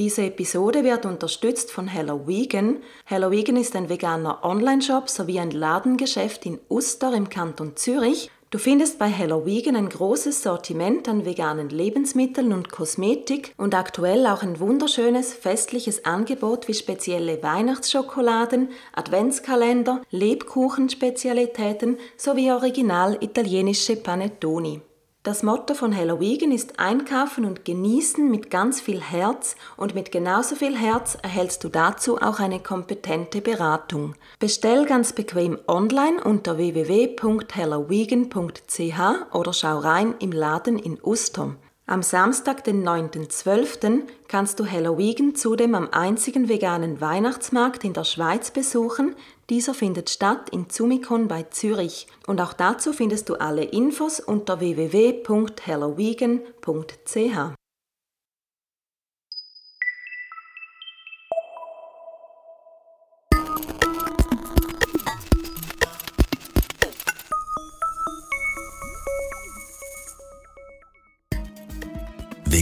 Diese 0.00 0.22
Episode 0.22 0.82
wird 0.82 1.04
unterstützt 1.04 1.70
von 1.70 1.86
Hello 1.86 2.26
Vegan. 2.26 2.78
Hello 3.04 3.30
Vegan 3.30 3.56
ist 3.56 3.76
ein 3.76 3.90
veganer 3.90 4.42
Online-Shop 4.42 5.10
sowie 5.10 5.38
ein 5.38 5.50
Ladengeschäft 5.50 6.46
in 6.46 6.58
Uster 6.70 7.12
im 7.12 7.28
Kanton 7.28 7.76
Zürich. 7.76 8.30
Du 8.48 8.56
findest 8.56 8.98
bei 8.98 9.08
Hello 9.08 9.44
Vegan 9.44 9.76
ein 9.76 9.90
großes 9.90 10.42
Sortiment 10.42 11.06
an 11.06 11.26
veganen 11.26 11.68
Lebensmitteln 11.68 12.54
und 12.54 12.70
Kosmetik 12.70 13.52
und 13.58 13.74
aktuell 13.74 14.26
auch 14.26 14.42
ein 14.42 14.58
wunderschönes 14.58 15.34
festliches 15.34 16.06
Angebot 16.06 16.66
wie 16.66 16.72
spezielle 16.72 17.42
Weihnachtsschokoladen, 17.42 18.70
Adventskalender, 18.94 20.00
Lebkuchenspezialitäten 20.10 21.98
sowie 22.16 22.52
original 22.52 23.18
italienische 23.20 23.96
Panettoni. 23.96 24.80
Das 25.22 25.42
Motto 25.42 25.74
von 25.74 25.92
Hello 25.92 26.18
Vegan 26.18 26.50
ist 26.50 26.78
Einkaufen 26.78 27.44
und 27.44 27.66
Genießen 27.66 28.30
mit 28.30 28.50
ganz 28.50 28.80
viel 28.80 29.02
Herz 29.02 29.54
und 29.76 29.94
mit 29.94 30.10
genauso 30.10 30.56
viel 30.56 30.74
Herz 30.74 31.18
erhältst 31.22 31.62
du 31.62 31.68
dazu 31.68 32.16
auch 32.16 32.40
eine 32.40 32.58
kompetente 32.58 33.42
Beratung. 33.42 34.14
Bestell 34.38 34.86
ganz 34.86 35.12
bequem 35.12 35.58
online 35.68 36.24
unter 36.24 36.56
www.hellovegan.ch 36.56 39.34
oder 39.34 39.52
schau 39.52 39.78
rein 39.80 40.14
im 40.20 40.32
Laden 40.32 40.78
in 40.78 40.98
Ustom. 41.02 41.58
Am 41.90 42.02
Samstag, 42.04 42.62
den 42.62 42.86
9.12., 42.86 44.02
kannst 44.28 44.60
du 44.60 44.70
Halloween 44.70 45.34
zudem 45.34 45.74
am 45.74 45.88
einzigen 45.90 46.48
veganen 46.48 47.00
Weihnachtsmarkt 47.00 47.82
in 47.82 47.94
der 47.94 48.04
Schweiz 48.04 48.52
besuchen. 48.52 49.16
Dieser 49.48 49.74
findet 49.74 50.08
statt 50.08 50.50
in 50.50 50.70
Zumikon 50.70 51.26
bei 51.26 51.42
Zürich. 51.50 52.06
Und 52.28 52.40
auch 52.40 52.52
dazu 52.52 52.92
findest 52.92 53.28
du 53.28 53.34
alle 53.34 53.64
Infos 53.64 54.20
unter 54.20 54.60
www.hallowegan.ch. 54.60 57.59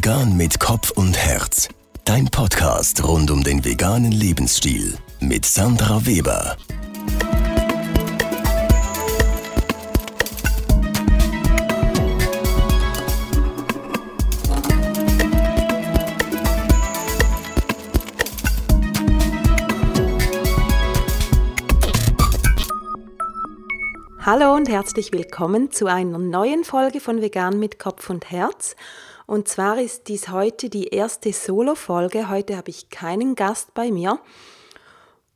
Vegan 0.09 0.39
mit 0.39 0.59
Kopf 0.59 0.91
und 0.93 1.19
Herz. 1.19 1.69
Dein 2.07 2.25
Podcast 2.29 3.05
rund 3.05 3.31
um 3.31 3.45
den 3.45 3.63
veganen 3.63 4.11
Lebensstil 4.11 4.97
mit 5.21 5.45
Sandra 5.45 6.07
Weber. 6.07 6.57
Hallo 24.21 24.55
und 24.55 24.71
herzlich 24.71 25.13
willkommen 25.13 25.71
zu 25.71 25.87
einer 25.87 26.17
neuen 26.17 26.65
Folge 26.65 27.01
von 27.01 27.21
Vegan 27.21 27.59
mit 27.61 27.79
Kopf 27.79 28.09
und 28.09 28.31
Herz. 28.31 28.75
Und 29.29 29.47
zwar 29.47 29.79
ist 29.79 30.09
dies 30.09 30.31
heute 30.31 30.71
die 30.71 30.87
erste 30.87 31.35
Solo-Folge. 31.35 32.31
Heute 32.31 32.57
habe 32.57 32.71
ich 32.71 32.89
keinen 32.89 33.35
Gast 33.35 33.75
bei 33.75 33.93
mir. 33.93 34.21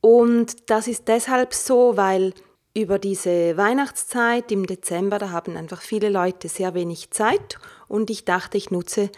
Und 0.01 0.71
das 0.71 0.89
ist 0.89 1.09
deshalb 1.09 1.53
so, 1.53 1.95
weil 1.95 2.33
über 2.75 2.99
diese 2.99 3.55
Weihnachtszeit 3.59 4.51
im 4.51 4.65
Dezember, 4.65 5.19
da 5.19 5.29
haben 5.29 5.59
einfach 5.59 5.83
viele 5.83 6.09
Leute 6.09 6.49
sehr 6.49 6.73
wenig 6.73 7.11
Zeit 7.11 7.59
und 7.87 8.09
ich 8.09 8.25
dachte, 8.25 8.57
ich 8.57 8.71
nutze 8.71 9.11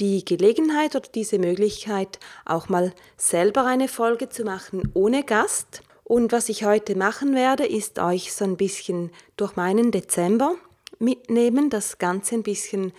die 0.00 0.24
Gelegenheit 0.24 0.96
oder 0.96 1.10
diese 1.14 1.38
Möglichkeit, 1.38 2.18
auch 2.46 2.70
mal 2.70 2.94
selber 3.18 3.66
eine 3.66 3.86
Folge 3.86 4.30
zu 4.30 4.44
machen 4.44 4.90
ohne 4.94 5.24
Gast. 5.24 5.82
Und 6.04 6.32
was 6.32 6.48
ich 6.48 6.64
heute 6.64 6.96
machen 6.96 7.34
werde, 7.34 7.66
ist 7.66 7.98
euch 7.98 8.32
so 8.32 8.46
ein 8.46 8.56
bisschen 8.56 9.10
durch 9.36 9.56
meinen 9.56 9.90
Dezember 9.90 10.54
mitnehmen, 10.98 11.70
das 11.70 11.98
Ganze 11.98 12.34
ein 12.34 12.42
bisschen, 12.42 12.92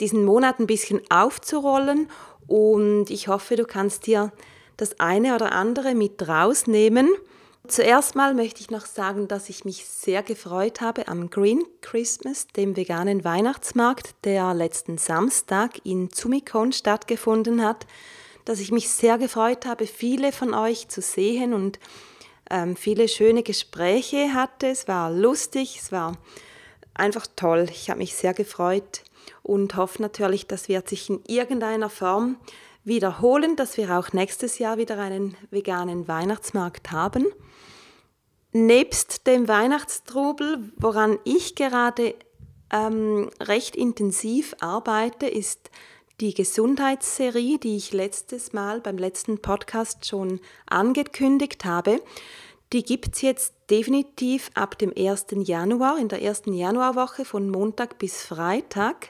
diesen 0.00 0.24
Monat 0.24 0.58
ein 0.58 0.66
bisschen 0.66 1.00
aufzurollen 1.10 2.08
und 2.46 3.10
ich 3.10 3.28
hoffe, 3.28 3.56
du 3.56 3.64
kannst 3.64 4.06
dir 4.06 4.32
das 4.76 4.98
eine 5.00 5.34
oder 5.34 5.52
andere 5.52 5.94
mit 5.94 6.26
rausnehmen. 6.26 7.10
Zuerst 7.66 8.14
mal 8.14 8.32
möchte 8.32 8.62
ich 8.62 8.70
noch 8.70 8.86
sagen, 8.86 9.28
dass 9.28 9.50
ich 9.50 9.66
mich 9.66 9.84
sehr 9.84 10.22
gefreut 10.22 10.80
habe 10.80 11.08
am 11.08 11.28
Green 11.28 11.62
Christmas, 11.82 12.46
dem 12.46 12.76
veganen 12.76 13.24
Weihnachtsmarkt, 13.24 14.14
der 14.24 14.54
letzten 14.54 14.96
Samstag 14.96 15.84
in 15.84 16.10
Zumikon 16.10 16.72
stattgefunden 16.72 17.62
hat, 17.62 17.86
dass 18.46 18.60
ich 18.60 18.72
mich 18.72 18.88
sehr 18.88 19.18
gefreut 19.18 19.66
habe, 19.66 19.86
viele 19.86 20.32
von 20.32 20.54
euch 20.54 20.88
zu 20.88 21.02
sehen 21.02 21.52
und 21.52 21.78
ähm, 22.50 22.76
viele 22.76 23.08
schöne 23.08 23.42
Gespräche 23.42 24.32
hatte. 24.32 24.68
Es 24.68 24.88
war 24.88 25.10
lustig, 25.10 25.78
es 25.82 25.92
war 25.92 26.16
einfach 26.98 27.26
toll. 27.36 27.66
Ich 27.70 27.90
habe 27.90 27.98
mich 27.98 28.14
sehr 28.14 28.34
gefreut 28.34 29.02
und 29.42 29.76
hoffe 29.76 30.02
natürlich, 30.02 30.46
das 30.46 30.68
wird 30.68 30.88
sich 30.88 31.10
in 31.10 31.20
irgendeiner 31.26 31.90
Form 31.90 32.36
wiederholen, 32.84 33.56
dass 33.56 33.76
wir 33.76 33.98
auch 33.98 34.12
nächstes 34.12 34.58
Jahr 34.58 34.78
wieder 34.78 34.98
einen 34.98 35.36
veganen 35.50 36.08
Weihnachtsmarkt 36.08 36.90
haben. 36.90 37.26
Nebst 38.52 39.26
dem 39.26 39.46
Weihnachtstrubel, 39.46 40.72
woran 40.76 41.18
ich 41.24 41.54
gerade 41.54 42.14
ähm, 42.72 43.30
recht 43.40 43.76
intensiv 43.76 44.54
arbeite, 44.60 45.26
ist 45.26 45.70
die 46.20 46.34
Gesundheitsserie, 46.34 47.58
die 47.58 47.76
ich 47.76 47.92
letztes 47.92 48.52
Mal 48.52 48.80
beim 48.80 48.98
letzten 48.98 49.40
Podcast 49.40 50.06
schon 50.06 50.40
angekündigt 50.66 51.64
habe. 51.64 52.00
Die 52.72 52.82
gibt 52.82 53.14
es 53.14 53.22
jetzt 53.22 53.54
definitiv 53.70 54.50
ab 54.54 54.78
dem 54.78 54.92
1. 54.96 55.26
Januar, 55.44 55.98
in 55.98 56.08
der 56.08 56.22
ersten 56.22 56.52
Januarwoche 56.52 57.24
von 57.24 57.48
Montag 57.48 57.98
bis 57.98 58.22
Freitag. 58.22 59.08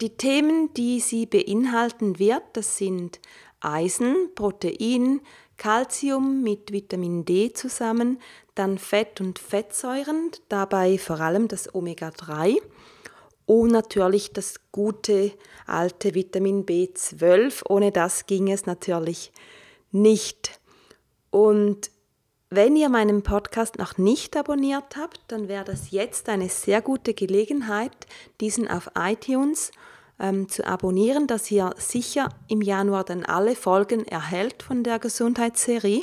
Die 0.00 0.16
Themen, 0.16 0.72
die 0.74 1.00
sie 1.00 1.24
beinhalten 1.24 2.18
wird, 2.18 2.42
das 2.52 2.76
sind 2.76 3.20
Eisen, 3.60 4.34
Protein, 4.34 5.20
Calcium 5.56 6.42
mit 6.42 6.70
Vitamin 6.70 7.24
D 7.24 7.52
zusammen, 7.52 8.20
dann 8.54 8.78
Fett 8.78 9.20
und 9.20 9.38
Fettsäuren, 9.38 10.30
dabei 10.48 10.98
vor 10.98 11.20
allem 11.20 11.48
das 11.48 11.74
Omega-3 11.74 12.58
und 13.46 13.72
natürlich 13.72 14.32
das 14.32 14.56
gute 14.72 15.32
alte 15.66 16.14
Vitamin 16.14 16.66
B12. 16.66 17.62
Ohne 17.68 17.92
das 17.92 18.26
ging 18.26 18.52
es 18.52 18.66
natürlich 18.66 19.32
nicht. 19.90 20.60
Und 21.30 21.90
wenn 22.50 22.76
ihr 22.76 22.88
meinen 22.88 23.22
Podcast 23.22 23.76
noch 23.78 23.98
nicht 23.98 24.34
abonniert 24.34 24.96
habt, 24.96 25.20
dann 25.28 25.48
wäre 25.48 25.64
das 25.64 25.90
jetzt 25.90 26.30
eine 26.30 26.48
sehr 26.48 26.80
gute 26.80 27.12
Gelegenheit, 27.12 28.06
diesen 28.40 28.68
auf 28.68 28.90
iTunes 28.98 29.70
ähm, 30.18 30.48
zu 30.48 30.66
abonnieren, 30.66 31.26
dass 31.26 31.50
ihr 31.50 31.74
sicher 31.76 32.30
im 32.48 32.62
Januar 32.62 33.04
dann 33.04 33.26
alle 33.26 33.54
Folgen 33.54 34.06
erhält 34.06 34.62
von 34.62 34.82
der 34.82 34.98
Gesundheitsserie. 34.98 36.02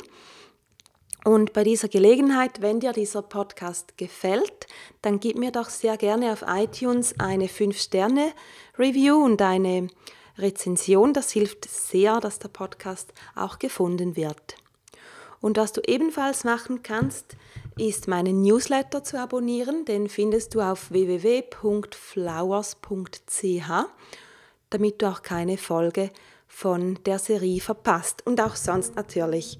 Und 1.24 1.52
bei 1.52 1.64
dieser 1.64 1.88
Gelegenheit, 1.88 2.62
wenn 2.62 2.78
dir 2.78 2.92
dieser 2.92 3.22
Podcast 3.22 3.98
gefällt, 3.98 4.68
dann 5.02 5.18
gib 5.18 5.36
mir 5.36 5.50
doch 5.50 5.68
sehr 5.68 5.96
gerne 5.96 6.32
auf 6.32 6.44
iTunes 6.46 7.18
eine 7.18 7.46
5-Sterne-Review 7.46 9.16
und 9.16 9.42
eine 9.42 9.88
Rezension. 10.38 11.12
Das 11.12 11.32
hilft 11.32 11.68
sehr, 11.68 12.20
dass 12.20 12.38
der 12.38 12.48
Podcast 12.48 13.12
auch 13.34 13.58
gefunden 13.58 14.14
wird. 14.14 14.56
Und 15.40 15.56
was 15.58 15.72
du 15.72 15.80
ebenfalls 15.86 16.44
machen 16.44 16.82
kannst, 16.82 17.36
ist 17.78 18.08
meinen 18.08 18.42
Newsletter 18.42 19.04
zu 19.04 19.18
abonnieren. 19.20 19.84
Den 19.84 20.08
findest 20.08 20.54
du 20.54 20.60
auf 20.60 20.90
www.flowers.ch, 20.90 21.90
damit 24.70 25.02
du 25.02 25.06
auch 25.06 25.22
keine 25.22 25.56
Folge 25.58 26.10
von 26.46 26.98
der 27.04 27.18
Serie 27.18 27.60
verpasst. 27.60 28.26
Und 28.26 28.40
auch 28.40 28.56
sonst 28.56 28.96
natürlich, 28.96 29.58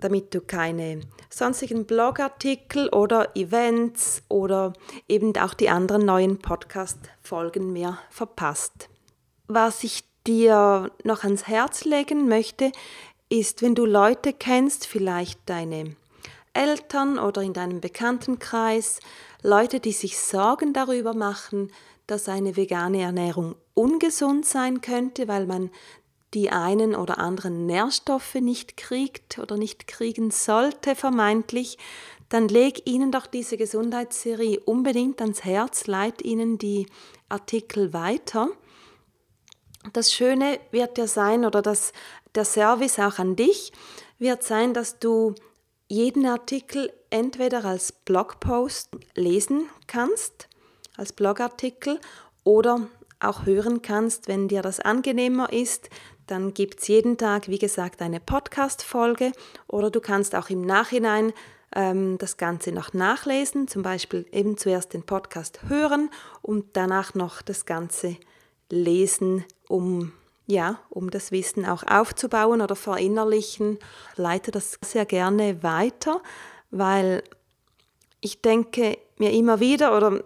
damit 0.00 0.34
du 0.34 0.40
keine 0.40 1.00
sonstigen 1.30 1.86
Blogartikel 1.86 2.88
oder 2.88 3.36
Events 3.36 4.22
oder 4.28 4.72
eben 5.08 5.36
auch 5.36 5.54
die 5.54 5.70
anderen 5.70 6.04
neuen 6.04 6.38
Podcast-Folgen 6.38 7.72
mehr 7.72 7.98
verpasst. 8.10 8.88
Was 9.46 9.84
ich 9.84 10.04
dir 10.26 10.90
noch 11.04 11.24
ans 11.24 11.46
Herz 11.46 11.84
legen 11.84 12.28
möchte, 12.28 12.72
ist, 13.30 13.62
wenn 13.62 13.74
du 13.74 13.86
Leute 13.86 14.34
kennst, 14.34 14.86
vielleicht 14.86 15.40
deine 15.46 15.96
Eltern 16.52 17.18
oder 17.18 17.42
in 17.42 17.54
deinem 17.54 17.80
Bekanntenkreis, 17.80 19.00
Leute, 19.42 19.80
die 19.80 19.92
sich 19.92 20.18
Sorgen 20.18 20.74
darüber 20.74 21.14
machen, 21.14 21.72
dass 22.06 22.28
eine 22.28 22.56
vegane 22.56 23.00
Ernährung 23.00 23.54
ungesund 23.74 24.44
sein 24.44 24.80
könnte, 24.80 25.28
weil 25.28 25.46
man 25.46 25.70
die 26.34 26.50
einen 26.50 26.94
oder 26.94 27.18
anderen 27.18 27.66
Nährstoffe 27.66 28.34
nicht 28.34 28.76
kriegt 28.76 29.38
oder 29.38 29.56
nicht 29.56 29.86
kriegen 29.86 30.30
sollte, 30.30 30.94
vermeintlich, 30.94 31.78
dann 32.28 32.48
leg 32.48 32.88
ihnen 32.88 33.10
doch 33.10 33.26
diese 33.26 33.56
Gesundheitsserie 33.56 34.60
unbedingt 34.60 35.20
ans 35.20 35.44
Herz, 35.44 35.86
leit 35.86 36.22
ihnen 36.22 36.58
die 36.58 36.86
Artikel 37.28 37.92
weiter. 37.92 38.48
das 39.92 40.12
Schöne 40.12 40.60
wird 40.70 40.98
ja 40.98 41.06
sein, 41.06 41.44
oder 41.44 41.62
das, 41.62 41.92
der 42.34 42.44
Service 42.44 42.98
auch 42.98 43.18
an 43.18 43.36
dich, 43.36 43.72
wird 44.18 44.42
sein, 44.42 44.74
dass 44.74 44.98
du 44.98 45.34
jeden 45.88 46.26
Artikel 46.26 46.92
entweder 47.10 47.64
als 47.64 47.92
Blogpost 47.92 48.90
lesen 49.16 49.68
kannst, 49.86 50.48
als 50.96 51.12
Blogartikel, 51.12 51.98
oder 52.44 52.88
auch 53.18 53.44
hören 53.44 53.82
kannst, 53.82 54.28
wenn 54.28 54.48
dir 54.48 54.62
das 54.62 54.80
angenehmer 54.80 55.52
ist. 55.52 55.90
Dann 56.26 56.54
gibt 56.54 56.80
es 56.80 56.88
jeden 56.88 57.18
Tag, 57.18 57.48
wie 57.48 57.58
gesagt, 57.58 58.00
eine 58.02 58.20
Podcast-Folge 58.20 59.32
oder 59.66 59.90
du 59.90 60.00
kannst 60.00 60.34
auch 60.34 60.48
im 60.48 60.62
Nachhinein 60.62 61.32
ähm, 61.74 62.18
das 62.18 62.36
Ganze 62.36 62.72
noch 62.72 62.92
nachlesen, 62.92 63.68
zum 63.68 63.82
Beispiel 63.82 64.26
eben 64.32 64.56
zuerst 64.56 64.94
den 64.94 65.02
Podcast 65.02 65.68
hören 65.68 66.10
und 66.40 66.76
danach 66.76 67.14
noch 67.14 67.42
das 67.42 67.66
Ganze 67.66 68.16
lesen, 68.70 69.44
um 69.68 70.12
ja, 70.50 70.80
um 70.90 71.10
das 71.10 71.32
Wissen 71.32 71.64
auch 71.64 71.82
aufzubauen 71.84 72.60
oder 72.60 72.76
verinnerlichen, 72.76 73.78
leite 74.16 74.50
das 74.50 74.78
sehr 74.84 75.06
gerne 75.06 75.62
weiter, 75.62 76.20
weil 76.70 77.22
ich 78.20 78.42
denke 78.42 78.98
mir 79.16 79.32
immer 79.32 79.60
wieder 79.60 79.96
oder 79.96 80.22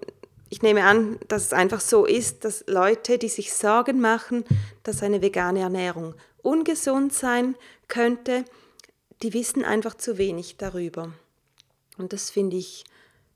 ich 0.48 0.62
nehme 0.62 0.84
an, 0.84 1.18
dass 1.28 1.44
es 1.46 1.52
einfach 1.52 1.80
so 1.80 2.04
ist, 2.04 2.44
dass 2.44 2.64
Leute, 2.66 3.18
die 3.18 3.28
sich 3.28 3.52
Sorgen 3.52 4.00
machen, 4.00 4.44
dass 4.82 5.02
eine 5.02 5.22
vegane 5.22 5.60
Ernährung 5.60 6.14
ungesund 6.42 7.12
sein 7.12 7.56
könnte, 7.88 8.44
die 9.22 9.32
wissen 9.32 9.64
einfach 9.64 9.94
zu 9.94 10.18
wenig 10.18 10.56
darüber. 10.56 11.12
Und 11.98 12.12
das 12.12 12.30
finde 12.30 12.56
ich 12.56 12.84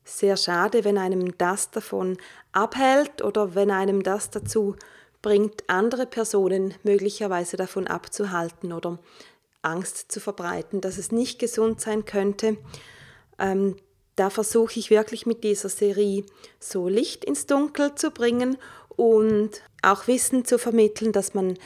sehr 0.04 0.36
schade, 0.36 0.84
wenn 0.84 0.98
einem 0.98 1.36
das 1.38 1.70
davon 1.70 2.18
abhält 2.52 3.22
oder 3.22 3.54
wenn 3.54 3.70
einem 3.70 4.02
das 4.02 4.30
dazu 4.30 4.76
bringt, 5.22 5.64
andere 5.66 6.06
Personen 6.06 6.74
möglicherweise 6.82 7.56
davon 7.56 7.86
abzuhalten 7.86 8.72
oder 8.72 8.98
Angst 9.62 10.12
zu 10.12 10.20
verbreiten, 10.20 10.80
dass 10.80 10.98
es 10.98 11.12
nicht 11.12 11.38
gesund 11.38 11.80
sein 11.80 12.04
könnte. 12.04 12.56
Ähm, 13.38 13.76
da 14.16 14.30
versuche 14.30 14.78
ich 14.78 14.90
wirklich 14.90 15.26
mit 15.26 15.44
dieser 15.44 15.68
Serie 15.68 16.24
so 16.58 16.88
Licht 16.88 17.24
ins 17.24 17.46
Dunkel 17.46 17.94
zu 17.94 18.10
bringen 18.10 18.56
und 18.88 19.62
auch 19.82 20.08
Wissen 20.08 20.44
zu 20.44 20.58
vermitteln, 20.58 21.12
dass 21.12 21.34
man 21.34 21.56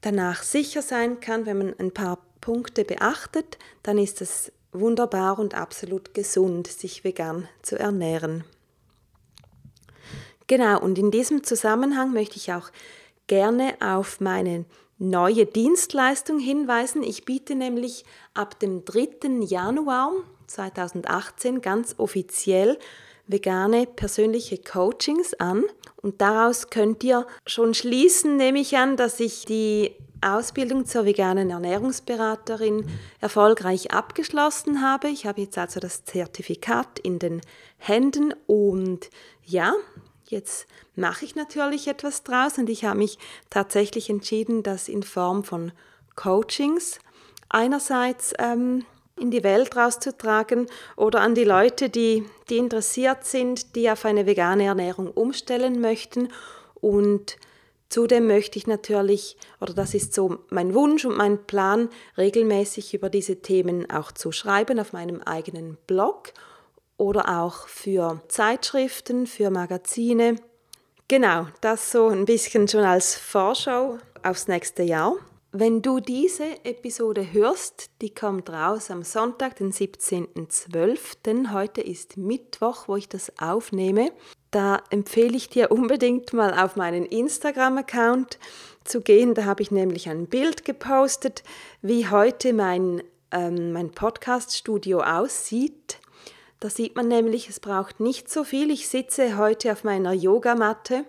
danach 0.00 0.42
sicher 0.42 0.82
sein 0.82 1.20
kann, 1.20 1.44
wenn 1.44 1.58
man 1.58 1.74
ein 1.78 1.92
paar 1.92 2.18
Punkte 2.40 2.84
beachtet, 2.84 3.58
dann 3.82 3.98
ist 3.98 4.22
es 4.22 4.50
wunderbar 4.72 5.38
und 5.38 5.54
absolut 5.54 6.14
gesund, 6.14 6.68
sich 6.68 7.04
vegan 7.04 7.48
zu 7.62 7.78
ernähren. 7.78 8.44
Genau, 10.50 10.80
und 10.80 10.98
in 10.98 11.12
diesem 11.12 11.44
Zusammenhang 11.44 12.12
möchte 12.12 12.36
ich 12.36 12.52
auch 12.52 12.72
gerne 13.28 13.74
auf 13.78 14.18
meine 14.20 14.64
neue 14.98 15.46
Dienstleistung 15.46 16.40
hinweisen. 16.40 17.04
Ich 17.04 17.24
biete 17.24 17.54
nämlich 17.54 18.04
ab 18.34 18.58
dem 18.58 18.84
3. 18.84 19.44
Januar 19.44 20.10
2018 20.48 21.60
ganz 21.60 21.94
offiziell 21.98 22.80
vegane 23.28 23.86
persönliche 23.86 24.58
Coachings 24.58 25.34
an. 25.34 25.62
Und 26.02 26.20
daraus 26.20 26.68
könnt 26.68 27.04
ihr 27.04 27.28
schon 27.46 27.72
schließen, 27.72 28.36
nehme 28.36 28.58
ich 28.58 28.76
an, 28.76 28.96
dass 28.96 29.20
ich 29.20 29.44
die 29.44 29.94
Ausbildung 30.20 30.84
zur 30.84 31.04
veganen 31.04 31.50
Ernährungsberaterin 31.50 32.86
erfolgreich 33.20 33.92
abgeschlossen 33.92 34.82
habe. 34.82 35.10
Ich 35.10 35.26
habe 35.26 35.42
jetzt 35.42 35.58
also 35.58 35.78
das 35.78 36.04
Zertifikat 36.04 36.98
in 36.98 37.20
den 37.20 37.40
Händen 37.78 38.34
und 38.48 39.10
ja, 39.44 39.74
jetzt 40.30 40.66
mache 40.94 41.24
ich 41.24 41.34
natürlich 41.34 41.88
etwas 41.88 42.22
draus 42.22 42.58
und 42.58 42.70
ich 42.70 42.84
habe 42.84 42.98
mich 42.98 43.18
tatsächlich 43.50 44.10
entschieden, 44.10 44.62
das 44.62 44.88
in 44.88 45.02
Form 45.02 45.44
von 45.44 45.72
Coachings 46.16 46.98
einerseits 47.48 48.32
ähm, 48.38 48.84
in 49.18 49.30
die 49.30 49.44
Welt 49.44 49.76
rauszutragen 49.76 50.66
oder 50.96 51.20
an 51.20 51.34
die 51.34 51.44
Leute, 51.44 51.90
die, 51.90 52.24
die 52.48 52.56
interessiert 52.56 53.24
sind, 53.24 53.76
die 53.76 53.90
auf 53.90 54.04
eine 54.04 54.26
vegane 54.26 54.64
Ernährung 54.64 55.10
umstellen 55.10 55.80
möchten. 55.80 56.28
Und 56.74 57.36
zudem 57.90 58.26
möchte 58.26 58.58
ich 58.58 58.66
natürlich, 58.66 59.36
oder 59.60 59.74
das 59.74 59.94
ist 59.94 60.14
so 60.14 60.38
mein 60.48 60.74
Wunsch 60.74 61.04
und 61.04 61.16
mein 61.16 61.44
Plan, 61.44 61.90
regelmäßig 62.16 62.94
über 62.94 63.10
diese 63.10 63.42
Themen 63.42 63.90
auch 63.90 64.12
zu 64.12 64.32
schreiben 64.32 64.80
auf 64.80 64.92
meinem 64.92 65.20
eigenen 65.22 65.76
Blog 65.86 66.32
oder 67.00 67.40
auch 67.40 67.66
für 67.66 68.20
Zeitschriften, 68.28 69.26
für 69.26 69.50
Magazine. 69.50 70.36
Genau, 71.08 71.46
das 71.62 71.90
so 71.90 72.08
ein 72.08 72.26
bisschen 72.26 72.68
schon 72.68 72.84
als 72.84 73.16
Vorschau 73.16 73.96
aufs 74.22 74.48
nächste 74.48 74.82
Jahr. 74.82 75.16
Wenn 75.50 75.82
du 75.82 75.98
diese 75.98 76.64
Episode 76.64 77.32
hörst, 77.32 77.90
die 78.02 78.14
kommt 78.14 78.50
raus 78.50 78.90
am 78.90 79.02
Sonntag, 79.02 79.56
den 79.56 79.72
17.12. 79.72 81.52
Heute 81.52 81.80
ist 81.80 82.18
Mittwoch, 82.18 82.86
wo 82.86 82.96
ich 82.96 83.08
das 83.08 83.32
aufnehme. 83.40 84.12
Da 84.50 84.82
empfehle 84.90 85.36
ich 85.36 85.48
dir 85.48 85.72
unbedingt 85.72 86.32
mal 86.34 86.52
auf 86.52 86.76
meinen 86.76 87.06
Instagram-Account 87.06 88.38
zu 88.84 89.00
gehen. 89.00 89.34
Da 89.34 89.46
habe 89.46 89.62
ich 89.62 89.70
nämlich 89.70 90.08
ein 90.08 90.26
Bild 90.26 90.64
gepostet, 90.66 91.44
wie 91.82 92.08
heute 92.08 92.52
mein, 92.52 93.02
ähm, 93.32 93.72
mein 93.72 93.90
Podcast-Studio 93.90 95.00
aussieht. 95.00 95.98
Da 96.60 96.68
sieht 96.68 96.94
man 96.94 97.08
nämlich, 97.08 97.48
es 97.48 97.58
braucht 97.58 98.00
nicht 98.00 98.30
so 98.30 98.44
viel. 98.44 98.70
Ich 98.70 98.88
sitze 98.88 99.38
heute 99.38 99.72
auf 99.72 99.82
meiner 99.82 100.12
Yogamatte, 100.12 101.06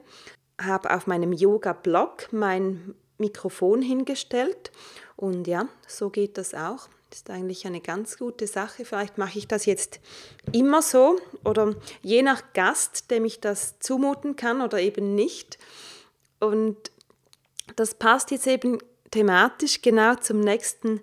habe 0.59 0.95
auf 0.95 1.07
meinem 1.07 1.33
Yoga-Blog 1.33 2.29
mein 2.31 2.95
Mikrofon 3.17 3.81
hingestellt. 3.81 4.71
Und 5.17 5.47
ja, 5.47 5.67
so 5.87 6.09
geht 6.09 6.37
das 6.37 6.53
auch. 6.53 6.87
Ist 7.11 7.29
eigentlich 7.29 7.67
eine 7.67 7.81
ganz 7.81 8.17
gute 8.17 8.47
Sache. 8.47 8.85
Vielleicht 8.85 9.17
mache 9.17 9.37
ich 9.37 9.47
das 9.47 9.65
jetzt 9.65 9.99
immer 10.53 10.81
so 10.81 11.19
oder 11.43 11.75
je 12.01 12.21
nach 12.21 12.53
Gast, 12.53 13.11
dem 13.11 13.25
ich 13.25 13.41
das 13.41 13.77
zumuten 13.79 14.37
kann 14.37 14.61
oder 14.61 14.79
eben 14.79 15.13
nicht. 15.13 15.57
Und 16.39 16.77
das 17.75 17.95
passt 17.95 18.31
jetzt 18.31 18.47
eben 18.47 18.77
thematisch 19.11 19.81
genau 19.81 20.15
zum 20.15 20.39
nächsten 20.39 21.01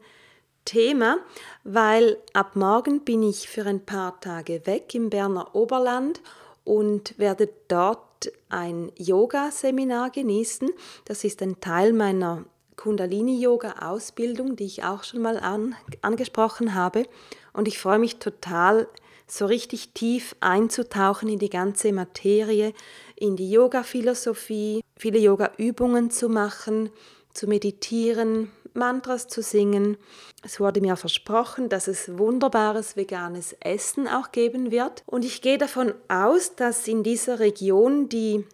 Thema, 0.68 1.16
weil 1.64 2.18
ab 2.34 2.54
morgen 2.54 3.00
bin 3.00 3.22
ich 3.22 3.48
für 3.48 3.64
ein 3.64 3.86
paar 3.86 4.20
Tage 4.20 4.66
weg 4.66 4.94
im 4.94 5.08
Berner 5.08 5.54
Oberland 5.54 6.20
und 6.62 7.18
werde 7.18 7.48
dort 7.68 8.30
ein 8.50 8.92
Yoga-Seminar 8.96 10.10
genießen. 10.10 10.68
Das 11.06 11.24
ist 11.24 11.40
ein 11.40 11.58
Teil 11.62 11.94
meiner 11.94 12.44
Kundalini-Yoga-Ausbildung, 12.76 14.56
die 14.56 14.66
ich 14.66 14.84
auch 14.84 15.04
schon 15.04 15.22
mal 15.22 15.38
an, 15.38 15.74
angesprochen 16.02 16.74
habe. 16.74 17.06
Und 17.54 17.66
ich 17.66 17.78
freue 17.78 17.98
mich 17.98 18.18
total, 18.18 18.88
so 19.26 19.46
richtig 19.46 19.94
tief 19.94 20.36
einzutauchen 20.40 21.30
in 21.30 21.38
die 21.38 21.48
ganze 21.48 21.94
Materie, 21.94 22.74
in 23.16 23.36
die 23.36 23.50
Yoga-Philosophie, 23.50 24.82
viele 24.98 25.18
Yoga-Übungen 25.18 26.10
zu 26.10 26.28
machen, 26.28 26.90
zu 27.32 27.46
meditieren, 27.46 28.50
Mantras 28.78 29.28
zu 29.28 29.42
singen. 29.42 29.96
Es 30.42 30.60
wurde 30.60 30.80
mir 30.80 30.96
versprochen, 30.96 31.68
dass 31.68 31.88
es 31.88 32.16
wunderbares 32.16 32.96
veganes 32.96 33.54
Essen 33.60 34.08
auch 34.08 34.32
geben 34.32 34.70
wird. 34.70 35.02
Und 35.06 35.24
ich 35.24 35.42
gehe 35.42 35.58
davon 35.58 35.94
aus, 36.08 36.54
dass 36.56 36.88
in 36.88 37.02
dieser 37.02 37.40
Region, 37.40 38.08
die 38.08 38.44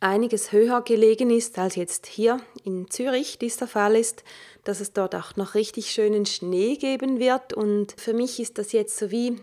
einiges 0.00 0.52
höher 0.52 0.82
gelegen 0.82 1.30
ist 1.30 1.58
als 1.58 1.74
jetzt 1.74 2.06
hier 2.06 2.40
in 2.64 2.88
Zürich 2.90 3.38
dieser 3.38 3.66
Fall 3.66 3.96
ist, 3.96 4.22
dass 4.64 4.80
es 4.80 4.92
dort 4.92 5.14
auch 5.14 5.36
noch 5.36 5.54
richtig 5.54 5.90
schönen 5.90 6.26
Schnee 6.26 6.76
geben 6.76 7.18
wird. 7.18 7.52
Und 7.52 7.94
für 7.98 8.12
mich 8.12 8.38
ist 8.40 8.58
das 8.58 8.72
jetzt 8.72 8.96
so 8.96 9.10
wie, 9.10 9.40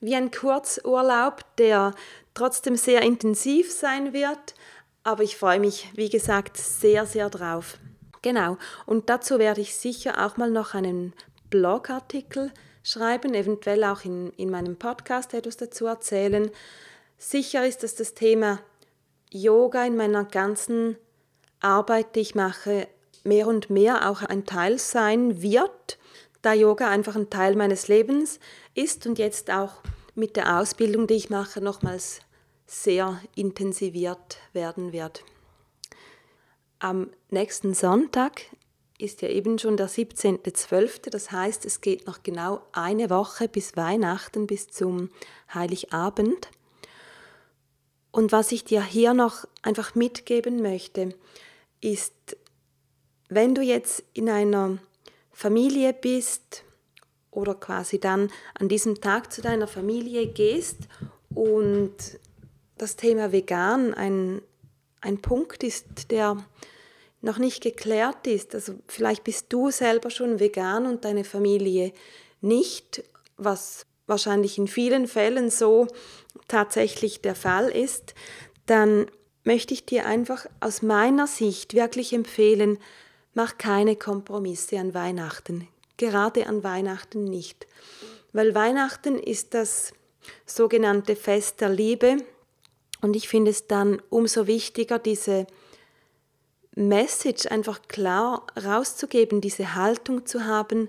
wie 0.00 0.14
ein 0.14 0.30
Kurzurlaub, 0.30 1.44
der 1.56 1.94
trotzdem 2.34 2.76
sehr 2.76 3.02
intensiv 3.02 3.72
sein 3.72 4.12
wird. 4.12 4.54
Aber 5.04 5.22
ich 5.22 5.36
freue 5.36 5.60
mich, 5.60 5.88
wie 5.94 6.08
gesagt, 6.08 6.56
sehr, 6.56 7.06
sehr 7.06 7.30
drauf. 7.30 7.78
Genau, 8.24 8.56
und 8.86 9.10
dazu 9.10 9.38
werde 9.38 9.60
ich 9.60 9.76
sicher 9.76 10.24
auch 10.24 10.38
mal 10.38 10.50
noch 10.50 10.72
einen 10.72 11.12
Blogartikel 11.50 12.52
schreiben, 12.82 13.34
eventuell 13.34 13.84
auch 13.84 14.02
in, 14.06 14.30
in 14.38 14.48
meinem 14.48 14.76
Podcast 14.76 15.34
etwas 15.34 15.58
dazu 15.58 15.84
erzählen. 15.84 16.50
Sicher 17.18 17.66
ist, 17.66 17.82
dass 17.82 17.96
das 17.96 18.14
Thema 18.14 18.60
Yoga 19.30 19.84
in 19.84 19.98
meiner 19.98 20.24
ganzen 20.24 20.96
Arbeit, 21.60 22.16
die 22.16 22.20
ich 22.20 22.34
mache, 22.34 22.88
mehr 23.24 23.46
und 23.46 23.68
mehr 23.68 24.08
auch 24.08 24.22
ein 24.22 24.46
Teil 24.46 24.78
sein 24.78 25.42
wird, 25.42 25.98
da 26.40 26.54
Yoga 26.54 26.88
einfach 26.88 27.16
ein 27.16 27.28
Teil 27.28 27.56
meines 27.56 27.88
Lebens 27.88 28.40
ist 28.72 29.06
und 29.06 29.18
jetzt 29.18 29.50
auch 29.50 29.82
mit 30.14 30.36
der 30.36 30.58
Ausbildung, 30.60 31.06
die 31.06 31.14
ich 31.16 31.28
mache, 31.28 31.60
nochmals 31.60 32.20
sehr 32.66 33.20
intensiviert 33.36 34.38
werden 34.54 34.94
wird. 34.94 35.24
Am 36.84 37.08
nächsten 37.30 37.72
Sonntag 37.72 38.42
ist 38.98 39.22
ja 39.22 39.30
eben 39.30 39.58
schon 39.58 39.78
der 39.78 39.88
17.12., 39.88 41.08
das 41.08 41.32
heißt, 41.32 41.64
es 41.64 41.80
geht 41.80 42.06
noch 42.06 42.22
genau 42.22 42.60
eine 42.72 43.08
Woche 43.08 43.48
bis 43.48 43.74
Weihnachten, 43.74 44.46
bis 44.46 44.68
zum 44.68 45.08
Heiligabend. 45.54 46.50
Und 48.10 48.32
was 48.32 48.52
ich 48.52 48.64
dir 48.64 48.84
hier 48.84 49.14
noch 49.14 49.46
einfach 49.62 49.94
mitgeben 49.94 50.60
möchte, 50.60 51.14
ist 51.80 52.36
wenn 53.30 53.54
du 53.54 53.62
jetzt 53.62 54.04
in 54.12 54.28
einer 54.28 54.76
Familie 55.32 55.94
bist 55.94 56.64
oder 57.30 57.54
quasi 57.54 57.98
dann 57.98 58.30
an 58.52 58.68
diesem 58.68 59.00
Tag 59.00 59.32
zu 59.32 59.40
deiner 59.40 59.68
Familie 59.68 60.26
gehst 60.26 60.80
und 61.34 61.94
das 62.76 62.96
Thema 62.96 63.32
vegan 63.32 63.94
ein, 63.94 64.42
ein 65.00 65.22
Punkt 65.22 65.62
ist, 65.62 66.10
der 66.10 66.44
noch 67.24 67.38
nicht 67.38 67.62
geklärt 67.62 68.26
ist. 68.26 68.54
Also 68.54 68.74
vielleicht 68.86 69.24
bist 69.24 69.46
du 69.48 69.70
selber 69.70 70.10
schon 70.10 70.38
vegan 70.38 70.86
und 70.86 71.04
deine 71.04 71.24
Familie 71.24 71.92
nicht, 72.40 73.02
was 73.36 73.86
wahrscheinlich 74.06 74.58
in 74.58 74.68
vielen 74.68 75.08
Fällen 75.08 75.50
so 75.50 75.88
tatsächlich 76.46 77.22
der 77.22 77.34
Fall 77.34 77.70
ist, 77.70 78.14
dann 78.66 79.06
möchte 79.44 79.72
ich 79.74 79.86
dir 79.86 80.06
einfach 80.06 80.46
aus 80.60 80.82
meiner 80.82 81.26
Sicht 81.26 81.74
wirklich 81.74 82.12
empfehlen, 82.12 82.78
mach 83.32 83.56
keine 83.58 83.96
Kompromisse 83.96 84.78
an 84.78 84.94
Weihnachten, 84.94 85.68
gerade 85.96 86.46
an 86.46 86.62
Weihnachten 86.62 87.24
nicht, 87.24 87.66
weil 88.32 88.54
Weihnachten 88.54 89.18
ist 89.18 89.54
das 89.54 89.92
sogenannte 90.44 91.16
Fest 91.16 91.60
der 91.62 91.70
Liebe 91.70 92.18
und 93.00 93.16
ich 93.16 93.28
finde 93.28 93.50
es 93.50 93.66
dann 93.66 94.02
umso 94.10 94.46
wichtiger, 94.46 94.98
diese 94.98 95.46
Message 96.74 97.46
einfach 97.46 97.82
klar 97.88 98.46
rauszugeben, 98.62 99.40
diese 99.40 99.74
Haltung 99.74 100.26
zu 100.26 100.44
haben, 100.44 100.88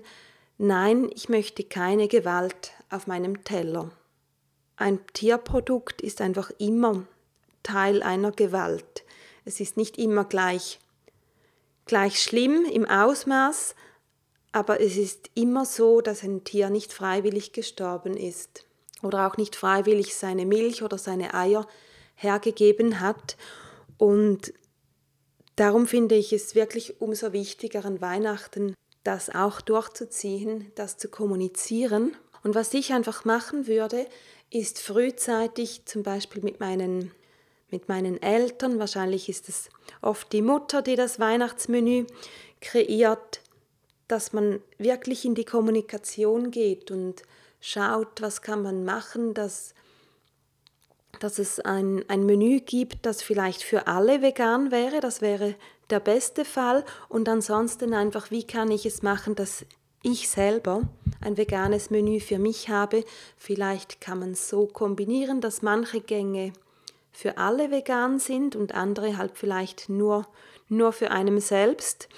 nein, 0.58 1.10
ich 1.14 1.28
möchte 1.28 1.62
keine 1.64 2.08
Gewalt 2.08 2.72
auf 2.90 3.06
meinem 3.06 3.44
Teller. 3.44 3.90
Ein 4.76 4.98
Tierprodukt 5.12 6.02
ist 6.02 6.20
einfach 6.20 6.50
immer 6.58 7.06
Teil 7.62 8.02
einer 8.02 8.32
Gewalt. 8.32 9.04
Es 9.44 9.60
ist 9.60 9.76
nicht 9.76 9.96
immer 9.96 10.24
gleich, 10.24 10.80
gleich 11.84 12.20
schlimm 12.20 12.64
im 12.64 12.84
Ausmaß, 12.84 13.74
aber 14.52 14.80
es 14.80 14.96
ist 14.96 15.30
immer 15.34 15.64
so, 15.64 16.00
dass 16.00 16.22
ein 16.22 16.42
Tier 16.44 16.70
nicht 16.70 16.92
freiwillig 16.92 17.52
gestorben 17.52 18.16
ist 18.16 18.64
oder 19.02 19.26
auch 19.26 19.36
nicht 19.36 19.54
freiwillig 19.54 20.16
seine 20.16 20.46
Milch 20.46 20.82
oder 20.82 20.98
seine 20.98 21.34
Eier 21.34 21.66
hergegeben 22.14 23.00
hat. 23.00 23.36
Und 23.98 24.52
darum 25.56 25.86
finde 25.86 26.14
ich 26.14 26.32
es 26.32 26.54
wirklich 26.54 27.00
umso 27.00 27.32
wichtiger 27.32 27.84
an 27.84 28.00
Weihnachten, 28.00 28.74
das 29.04 29.34
auch 29.34 29.60
durchzuziehen, 29.60 30.72
das 30.74 30.96
zu 30.98 31.08
kommunizieren. 31.08 32.16
Und 32.42 32.54
was 32.54 32.74
ich 32.74 32.92
einfach 32.92 33.24
machen 33.24 33.66
würde, 33.66 34.06
ist 34.50 34.78
frühzeitig 34.80 35.84
zum 35.84 36.02
Beispiel 36.02 36.42
mit 36.42 36.60
meinen 36.60 37.10
mit 37.70 37.88
meinen 37.88 38.22
Eltern, 38.22 38.78
wahrscheinlich 38.78 39.28
ist 39.28 39.48
es 39.48 39.68
oft 40.00 40.32
die 40.32 40.42
Mutter, 40.42 40.82
die 40.82 40.94
das 40.94 41.18
Weihnachtsmenü 41.18 42.06
kreiert, 42.60 43.40
dass 44.08 44.32
man 44.32 44.60
wirklich 44.78 45.24
in 45.24 45.34
die 45.34 45.44
Kommunikation 45.44 46.50
geht 46.50 46.90
und 46.90 47.22
schaut, 47.60 48.20
was 48.20 48.42
kann 48.42 48.62
man 48.62 48.84
machen, 48.84 49.34
dass, 49.34 49.74
dass 51.20 51.38
es 51.38 51.60
ein, 51.60 52.04
ein 52.08 52.26
Menü 52.26 52.60
gibt, 52.60 53.06
das 53.06 53.22
vielleicht 53.22 53.62
für 53.62 53.86
alle 53.86 54.22
vegan 54.22 54.70
wäre, 54.70 55.00
das 55.00 55.20
wäre 55.20 55.54
der 55.90 56.00
beste 56.00 56.44
Fall 56.44 56.84
und 57.08 57.28
ansonsten 57.28 57.94
einfach, 57.94 58.30
wie 58.30 58.44
kann 58.44 58.70
ich 58.70 58.86
es 58.86 59.02
machen, 59.02 59.34
dass 59.34 59.64
ich 60.02 60.28
selber 60.28 60.82
ein 61.20 61.36
veganes 61.36 61.90
Menü 61.90 62.20
für 62.20 62.38
mich 62.38 62.68
habe. 62.68 63.04
Vielleicht 63.36 64.00
kann 64.00 64.20
man 64.20 64.32
es 64.32 64.48
so 64.48 64.66
kombinieren, 64.66 65.40
dass 65.40 65.62
manche 65.62 66.00
Gänge 66.00 66.52
für 67.12 67.38
alle 67.38 67.70
vegan 67.70 68.18
sind 68.18 68.54
und 68.54 68.74
andere 68.74 69.16
halt 69.16 69.32
vielleicht 69.34 69.88
nur, 69.88 70.28
nur 70.68 70.92
für 70.92 71.10
einem 71.10 71.40
selbst. 71.40 72.08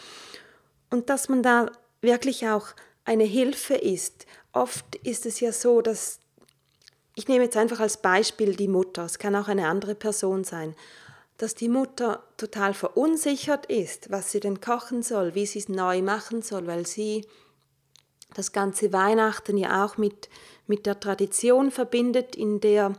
Und 0.90 1.08
dass 1.08 1.28
man 1.28 1.42
da 1.42 1.70
wirklich 2.00 2.48
auch 2.48 2.68
eine 3.04 3.24
Hilfe 3.24 3.74
ist. 3.74 4.26
Oft 4.52 4.96
ist 4.96 5.24
es 5.24 5.40
ja 5.40 5.52
so, 5.52 5.80
dass, 5.80 6.20
ich 7.18 7.26
nehme 7.26 7.42
jetzt 7.42 7.56
einfach 7.56 7.80
als 7.80 7.96
Beispiel 7.96 8.54
die 8.54 8.68
Mutter, 8.68 9.04
es 9.04 9.18
kann 9.18 9.34
auch 9.34 9.48
eine 9.48 9.66
andere 9.66 9.96
Person 9.96 10.44
sein, 10.44 10.76
dass 11.36 11.56
die 11.56 11.68
Mutter 11.68 12.22
total 12.36 12.74
verunsichert 12.74 13.66
ist, 13.66 14.12
was 14.12 14.30
sie 14.30 14.38
denn 14.38 14.60
kochen 14.60 15.02
soll, 15.02 15.34
wie 15.34 15.44
sie 15.44 15.58
es 15.58 15.68
neu 15.68 16.00
machen 16.00 16.42
soll, 16.42 16.68
weil 16.68 16.86
sie 16.86 17.26
das 18.34 18.52
ganze 18.52 18.92
Weihnachten 18.92 19.56
ja 19.56 19.84
auch 19.84 19.96
mit, 19.96 20.28
mit 20.68 20.86
der 20.86 21.00
Tradition 21.00 21.72
verbindet, 21.72 22.36
in 22.36 22.60
der 22.60 22.92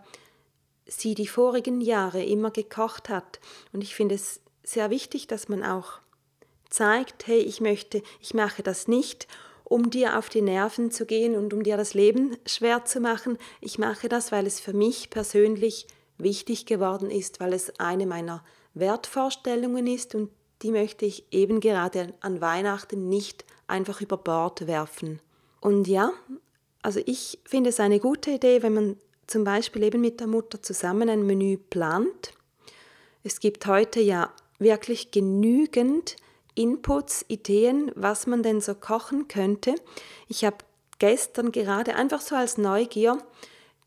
sie 0.85 1.15
die 1.15 1.27
vorigen 1.27 1.79
Jahre 1.79 2.21
immer 2.21 2.51
gekocht 2.51 3.07
hat. 3.07 3.39
Und 3.71 3.85
ich 3.85 3.95
finde 3.95 4.15
es 4.15 4.41
sehr 4.63 4.89
wichtig, 4.89 5.27
dass 5.27 5.47
man 5.47 5.63
auch 5.63 6.01
zeigt, 6.69 7.25
hey, 7.25 7.39
ich 7.39 7.61
möchte, 7.61 8.03
ich 8.19 8.33
mache 8.33 8.63
das 8.63 8.89
nicht, 8.89 9.29
um 9.69 9.89
dir 9.91 10.17
auf 10.17 10.27
die 10.29 10.41
Nerven 10.41 10.91
zu 10.91 11.05
gehen 11.05 11.35
und 11.35 11.53
um 11.53 11.63
dir 11.63 11.77
das 11.77 11.93
Leben 11.93 12.35
schwer 12.45 12.83
zu 12.85 12.99
machen. 12.99 13.37
Ich 13.61 13.77
mache 13.77 14.09
das, 14.09 14.31
weil 14.31 14.45
es 14.45 14.59
für 14.59 14.73
mich 14.73 15.09
persönlich 15.09 15.87
wichtig 16.17 16.65
geworden 16.65 17.09
ist, 17.09 17.39
weil 17.39 17.53
es 17.53 17.79
eine 17.79 18.05
meiner 18.05 18.43
Wertvorstellungen 18.73 19.87
ist 19.87 20.15
und 20.15 20.29
die 20.63 20.71
möchte 20.71 21.05
ich 21.05 21.23
eben 21.31 21.61
gerade 21.61 22.13
an 22.19 22.41
Weihnachten 22.41 23.07
nicht 23.07 23.45
einfach 23.67 24.01
über 24.01 24.17
Bord 24.17 24.67
werfen. 24.67 25.21
Und 25.61 25.87
ja, 25.87 26.11
also 26.81 26.99
ich 27.05 27.39
finde 27.45 27.69
es 27.69 27.79
eine 27.79 27.99
gute 27.99 28.31
Idee, 28.31 28.63
wenn 28.63 28.73
man 28.73 28.97
zum 29.27 29.43
Beispiel 29.43 29.83
eben 29.83 30.01
mit 30.01 30.19
der 30.19 30.27
Mutter 30.27 30.61
zusammen 30.61 31.09
ein 31.09 31.25
Menü 31.25 31.57
plant. 31.57 32.33
Es 33.23 33.39
gibt 33.39 33.67
heute 33.67 34.01
ja 34.01 34.33
wirklich 34.57 35.11
genügend 35.11 36.15
Inputs, 36.59 37.23
Ideen, 37.29 37.89
was 37.95 38.27
man 38.27 38.43
denn 38.43 38.59
so 38.59 38.75
kochen 38.75 39.29
könnte. 39.29 39.75
Ich 40.27 40.43
habe 40.43 40.57
gestern 40.99 41.53
gerade 41.53 41.95
einfach 41.95 42.19
so 42.19 42.35
als 42.35 42.57
Neugier 42.57 43.17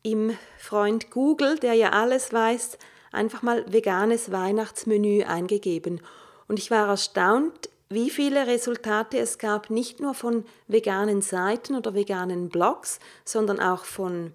im 0.01 0.35
Freund 0.57 1.11
Google, 1.11 1.57
der 1.59 1.75
ja 1.75 1.91
alles 1.91 2.33
weiß, 2.33 2.79
einfach 3.11 3.43
mal 3.43 3.71
veganes 3.71 4.31
Weihnachtsmenü 4.31 5.23
eingegeben. 5.23 6.01
Und 6.47 6.57
ich 6.57 6.71
war 6.71 6.87
erstaunt, 6.87 7.69
wie 7.89 8.09
viele 8.09 8.47
Resultate 8.47 9.19
es 9.19 9.37
gab, 9.37 9.69
nicht 9.69 9.99
nur 9.99 10.15
von 10.15 10.43
veganen 10.67 11.21
Seiten 11.21 11.75
oder 11.75 11.93
veganen 11.93 12.49
Blogs, 12.49 12.99
sondern 13.23 13.59
auch 13.59 13.85
von 13.85 14.33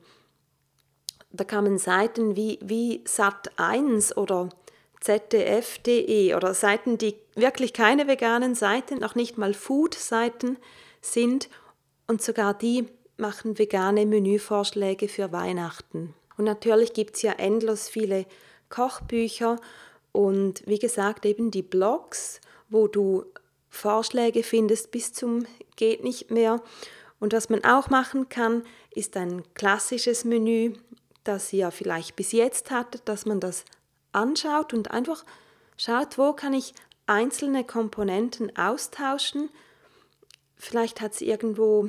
da 1.30 1.44
kamen 1.44 1.76
Seiten 1.76 2.36
wie, 2.36 2.58
wie 2.62 3.02
Sat1 3.04 4.14
oder 4.14 4.48
ZDF.de 5.00 6.34
oder 6.34 6.54
Seiten, 6.54 6.98
die 6.98 7.14
wirklich 7.34 7.72
keine 7.72 8.08
veganen 8.08 8.54
Seiten, 8.54 8.98
noch 8.98 9.14
nicht 9.14 9.38
mal 9.38 9.54
Food-Seiten 9.54 10.58
sind 11.00 11.48
und 12.06 12.22
sogar 12.22 12.54
die 12.54 12.86
machen 13.16 13.58
vegane 13.58 14.06
Menüvorschläge 14.06 15.08
für 15.08 15.32
Weihnachten. 15.32 16.14
Und 16.36 16.44
natürlich 16.44 16.92
gibt 16.92 17.16
es 17.16 17.22
ja 17.22 17.32
endlos 17.32 17.88
viele 17.88 18.26
Kochbücher 18.68 19.56
und 20.12 20.62
wie 20.66 20.78
gesagt 20.78 21.26
eben 21.26 21.50
die 21.50 21.62
Blogs, 21.62 22.40
wo 22.68 22.86
du 22.86 23.24
Vorschläge 23.68 24.42
findest 24.42 24.90
bis 24.90 25.12
zum 25.12 25.46
geht 25.76 26.02
nicht 26.02 26.30
mehr. 26.30 26.62
Und 27.20 27.32
was 27.32 27.48
man 27.48 27.64
auch 27.64 27.90
machen 27.90 28.28
kann, 28.28 28.64
ist 28.94 29.16
ein 29.16 29.42
klassisches 29.54 30.24
Menü 30.24 30.74
das 31.28 31.52
ihr 31.52 31.70
vielleicht 31.70 32.16
bis 32.16 32.32
jetzt 32.32 32.70
hattet, 32.70 33.02
dass 33.06 33.26
man 33.26 33.38
das 33.38 33.66
anschaut 34.12 34.74
und 34.74 34.90
einfach 34.90 35.24
schaut, 35.76 36.18
wo 36.18 36.32
kann 36.32 36.52
ich 36.52 36.74
einzelne 37.06 37.64
Komponenten 37.64 38.56
austauschen. 38.56 39.50
Vielleicht 40.56 41.00
hat 41.00 41.14
es 41.14 41.20
irgendwo, 41.20 41.88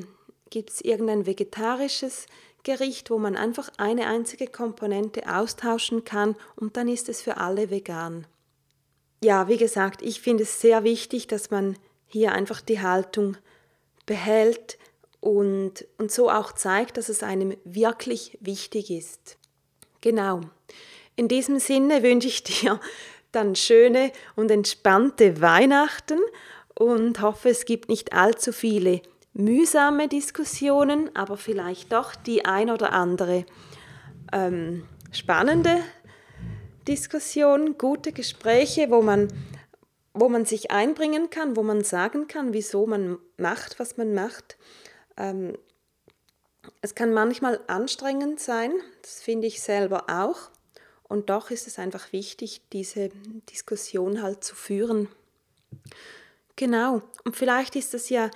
gibt 0.49 0.69
es 0.69 0.81
irgendein 0.81 1.25
vegetarisches 1.25 2.27
Gericht, 2.63 3.09
wo 3.09 3.17
man 3.17 3.35
einfach 3.35 3.69
eine 3.77 4.07
einzige 4.07 4.47
Komponente 4.47 5.33
austauschen 5.33 6.03
kann 6.03 6.35
und 6.55 6.77
dann 6.77 6.87
ist 6.87 7.09
es 7.09 7.21
für 7.21 7.37
alle 7.37 7.69
vegan. 7.69 8.27
Ja, 9.23 9.47
wie 9.47 9.57
gesagt, 9.57 10.01
ich 10.01 10.21
finde 10.21 10.43
es 10.43 10.61
sehr 10.61 10.83
wichtig, 10.83 11.27
dass 11.27 11.51
man 11.51 11.77
hier 12.07 12.31
einfach 12.31 12.61
die 12.61 12.81
Haltung 12.81 13.37
behält, 14.05 14.77
und, 15.21 15.85
und 15.97 16.11
so 16.11 16.29
auch 16.29 16.53
zeigt, 16.53 16.97
dass 16.97 17.09
es 17.09 17.23
einem 17.23 17.55
wirklich 17.63 18.37
wichtig 18.41 18.91
ist. 18.91 19.37
Genau. 20.01 20.41
In 21.19 21.27
diesem 21.27 21.59
Sinne 21.59 22.01
wünsche 22.01 22.29
ich 22.29 22.43
dir 22.43 22.79
dann 23.33 23.53
schöne 23.53 24.13
und 24.37 24.49
entspannte 24.49 25.41
Weihnachten 25.41 26.17
und 26.75 27.21
hoffe, 27.21 27.49
es 27.49 27.65
gibt 27.65 27.89
nicht 27.89 28.13
allzu 28.13 28.53
viele 28.53 29.01
mühsame 29.33 30.07
Diskussionen, 30.07 31.13
aber 31.17 31.35
vielleicht 31.35 31.91
doch 31.91 32.15
die 32.15 32.45
ein 32.45 32.69
oder 32.69 32.93
andere 32.93 33.45
ähm, 34.31 34.87
spannende 35.11 35.83
Diskussion, 36.87 37.77
gute 37.77 38.13
Gespräche, 38.13 38.89
wo 38.89 39.01
man, 39.01 39.27
wo 40.13 40.29
man 40.29 40.45
sich 40.45 40.71
einbringen 40.71 41.29
kann, 41.29 41.57
wo 41.57 41.63
man 41.63 41.83
sagen 41.83 42.27
kann, 42.29 42.53
wieso 42.53 42.87
man 42.87 43.17
macht, 43.35 43.77
was 43.77 43.97
man 43.97 44.13
macht. 44.13 44.57
Ähm, 45.17 45.57
es 46.81 46.95
kann 46.95 47.11
manchmal 47.11 47.59
anstrengend 47.67 48.39
sein, 48.39 48.71
das 49.01 49.21
finde 49.21 49.47
ich 49.47 49.61
selber 49.61 50.05
auch. 50.07 50.49
Und 51.09 51.29
doch 51.29 51.51
ist 51.51 51.67
es 51.67 51.79
einfach 51.79 52.13
wichtig, 52.13 52.61
diese 52.71 53.09
Diskussion 53.51 54.21
halt 54.21 54.43
zu 54.43 54.55
führen. 54.55 55.09
Genau. 56.55 57.01
Und 57.25 57.35
vielleicht 57.35 57.75
ist 57.75 57.93
das 57.93 58.09
ja 58.09 58.29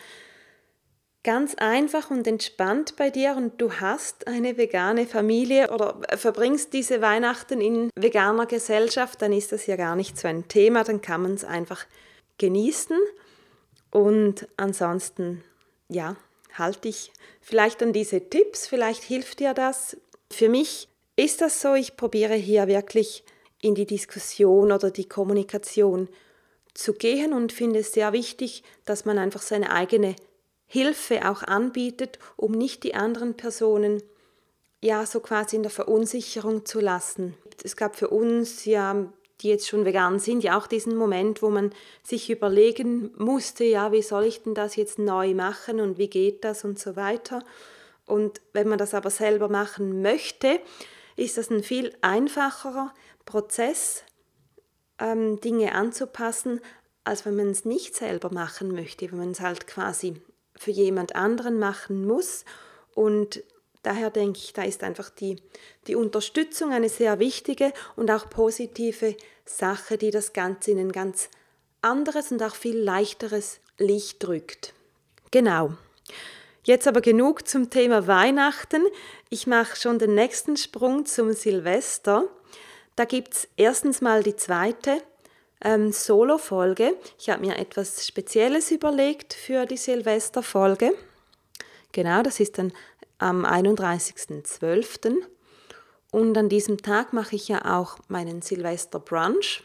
ganz 1.24 1.56
einfach 1.56 2.12
und 2.12 2.28
entspannt 2.28 2.96
bei 2.98 3.10
dir 3.10 3.36
und 3.38 3.62
du 3.62 3.74
hast 3.74 4.28
eine 4.28 4.58
vegane 4.58 5.06
Familie 5.06 5.72
oder 5.72 6.02
verbringst 6.18 6.74
diese 6.74 7.02
Weihnachten 7.02 7.62
in 7.62 7.90
veganer 7.96 8.46
Gesellschaft, 8.46 9.22
dann 9.22 9.32
ist 9.32 9.52
das 9.52 9.66
ja 9.68 9.78
gar 9.78 9.96
nicht 9.96 10.18
so 10.18 10.28
ein 10.28 10.48
Thema, 10.50 10.84
dann 10.84 11.02
kann 11.02 11.22
man 11.22 11.36
es 11.36 11.46
einfach 11.46 11.86
genießen. 12.40 12.98
Und 13.92 14.48
ansonsten, 14.58 15.44
ja, 15.88 16.18
halte 16.58 16.90
ich 16.90 17.12
vielleicht 17.40 17.82
an 17.84 17.94
diese 17.94 18.30
Tipps, 18.30 18.68
vielleicht 18.68 19.04
hilft 19.04 19.40
dir 19.40 19.54
das. 19.54 19.96
Für 20.32 20.50
mich 20.50 20.90
ist 21.16 21.42
das 21.42 21.62
so, 21.62 21.76
ich 21.76 21.96
probiere 21.96 22.36
hier 22.36 22.68
wirklich 22.68 23.24
in 23.62 23.76
die 23.76 23.86
Diskussion 23.86 24.72
oder 24.72 24.92
die 24.92 25.08
Kommunikation 25.08 26.10
zu 26.74 26.94
gehen 26.94 27.34
und 27.34 27.52
finde 27.52 27.80
es 27.80 27.94
sehr 27.94 28.14
wichtig, 28.14 28.64
dass 28.86 29.06
man 29.06 29.18
einfach 29.18 29.42
seine 29.42 29.72
eigene 29.72 30.16
Hilfe 30.66 31.30
auch 31.30 31.44
anbietet, 31.44 32.20
um 32.36 32.52
nicht 32.52 32.84
die 32.84 32.96
anderen 32.96 33.36
Personen 33.36 34.02
ja 34.82 35.06
so 35.06 35.20
quasi 35.20 35.56
in 35.56 35.64
der 35.64 35.72
Verunsicherung 35.72 36.66
zu 36.66 36.80
lassen. 36.80 37.36
Es 37.64 37.76
gab 37.76 37.96
für 37.96 38.10
uns 38.10 38.66
ja 38.66 39.08
die 39.44 39.50
jetzt 39.50 39.68
schon 39.68 39.86
vegan 39.86 40.20
sind, 40.20 40.44
ja 40.44 40.58
auch 40.58 40.68
diesen 40.68 40.96
Moment, 40.96 41.42
wo 41.42 41.50
man 41.50 41.74
sich 42.02 42.30
überlegen 42.30 43.12
musste, 43.18 43.66
ja, 43.66 43.92
wie 43.92 44.02
soll 44.02 44.24
ich 44.24 44.42
denn 44.44 44.54
das 44.54 44.76
jetzt 44.78 45.00
neu 45.00 45.34
machen 45.34 45.82
und 45.82 45.98
wie 45.98 46.08
geht 46.08 46.46
das 46.46 46.64
und 46.64 46.80
so 46.80 46.96
weiter. 46.96 47.44
Und 48.06 48.42
wenn 48.54 48.70
man 48.70 48.78
das 48.78 48.94
aber 48.94 49.10
selber 49.10 49.50
machen 49.50 50.02
möchte, 50.02 50.60
ist 51.16 51.38
das 51.38 51.50
ein 51.50 51.64
viel 51.64 51.96
einfacherer 52.02 52.94
Prozess, 53.26 54.04
ähm, 55.00 55.40
Dinge 55.42 55.74
anzupassen, 55.74 56.62
als 57.04 57.26
wenn 57.26 57.36
man 57.36 57.50
es 57.50 57.66
nicht 57.66 57.96
selber 57.96 58.32
machen 58.32 58.74
möchte, 58.74 59.12
wenn 59.12 59.20
man 59.20 59.32
es 59.32 59.42
halt 59.42 59.68
quasi 59.68 60.22
für 60.56 60.72
jemand 60.72 61.16
anderen 61.16 61.60
machen 61.60 62.06
muss. 62.06 62.46
Und 62.96 63.44
daher 63.82 64.10
denke 64.10 64.40
ich, 64.40 64.54
da 64.54 64.64
ist 64.64 64.84
einfach 64.84 65.10
die, 65.10 65.42
die 65.88 65.96
Unterstützung 65.96 66.72
eine 66.72 66.90
sehr 66.90 67.20
wichtige 67.20 67.74
und 67.96 68.10
auch 68.12 68.30
positive 68.30 69.16
Sache, 69.46 69.98
die 69.98 70.12
das 70.12 70.34
Ganze 70.34 70.72
in 70.72 70.80
ein 70.80 70.92
ganz 70.92 71.30
anderes 71.82 72.32
und 72.32 72.42
auch 72.42 72.56
viel 72.56 72.78
leichteres 72.78 73.60
Licht 73.78 74.24
drückt. 74.24 74.74
Genau. 75.32 75.74
Jetzt 76.66 76.88
aber 76.88 77.02
genug 77.02 77.46
zum 77.46 77.70
Thema 77.70 78.08
Weihnachten. 78.08 78.84
Ich 79.30 79.48
mache 79.48 79.76
schon 79.76 80.00
den 80.00 80.16
nächsten 80.16 80.56
Sprung 80.56 81.06
zum 81.06 81.34
Silvester. 81.34 82.24
Da 82.96 83.04
gibt 83.04 83.34
es 83.34 83.48
erstens 83.58 84.00
mal 84.00 84.24
die 84.24 84.38
zweite 84.38 85.04
ähm, 85.62 85.92
Solo-Folge. 85.92 86.96
Ich 87.20 87.30
habe 87.30 87.46
mir 87.46 87.58
etwas 87.58 88.08
Spezielles 88.08 88.72
überlegt 88.72 89.34
für 89.34 89.66
die 89.66 89.76
Silvester-Folge. 89.76 90.94
Genau, 91.92 92.24
das 92.24 92.40
ist 92.40 92.58
dann 92.58 92.72
am 93.18 93.46
31.12. 93.46 95.18
Und 96.12 96.38
an 96.38 96.48
diesem 96.48 96.78
Tag 96.78 97.12
mache 97.12 97.36
ich 97.36 97.50
ja 97.50 97.78
auch 97.78 97.98
meinen 98.08 98.42
Silvester-Brunch. 98.42 99.64